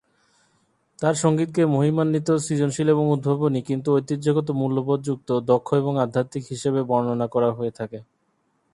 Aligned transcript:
তাঁর 0.99 1.15
সংগীতকে 1.15 1.61
'মহিমান্বিত', 1.67 2.29
'সৃজনশীল 2.37 2.87
এবং 2.89 3.05
উদ্ভাবনী 3.07 3.59
কিন্তু 3.61 3.87
ঐতিহ্যগত 3.93 4.47
মূল্যবোধ 4.59 4.99
যুক্ত', 5.03 5.31
'দক্ষ 5.41 5.67
এবং 5.75 5.93
আধ্যাত্মিক' 5.97 6.51
হিসাবে 6.51 6.81
বর্ণনা 6.83 7.27
করা 7.27 7.49
হয়ে 7.51 7.73
থাকে। 7.79 7.99